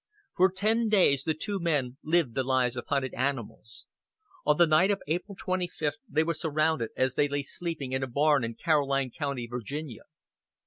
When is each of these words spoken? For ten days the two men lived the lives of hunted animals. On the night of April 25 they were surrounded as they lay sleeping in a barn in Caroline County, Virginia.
For 0.35 0.51
ten 0.51 0.89
days 0.89 1.25
the 1.25 1.35
two 1.35 1.59
men 1.59 1.97
lived 2.01 2.33
the 2.33 2.41
lives 2.43 2.75
of 2.75 2.87
hunted 2.87 3.13
animals. 3.13 3.85
On 4.47 4.57
the 4.57 4.65
night 4.65 4.89
of 4.89 4.99
April 5.07 5.35
25 5.39 5.97
they 6.09 6.23
were 6.23 6.33
surrounded 6.33 6.89
as 6.97 7.13
they 7.13 7.27
lay 7.27 7.43
sleeping 7.43 7.91
in 7.91 8.01
a 8.01 8.07
barn 8.07 8.43
in 8.43 8.55
Caroline 8.55 9.11
County, 9.11 9.45
Virginia. 9.45 10.01